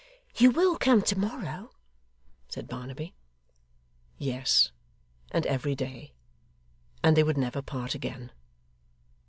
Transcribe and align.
'You 0.35 0.49
will 0.49 0.79
come 0.79 1.03
to 1.03 1.15
morrow?' 1.15 1.69
said 2.49 2.67
Barnaby. 2.67 3.13
Yes. 4.17 4.71
And 5.29 5.45
every 5.45 5.75
day. 5.75 6.13
And 7.03 7.15
they 7.15 7.21
would 7.21 7.37
never 7.37 7.61
part 7.61 7.93
again. 7.93 8.31